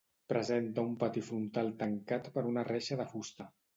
[0.31, 3.49] Presenta un pati frontal tancat per una reixa de fusta.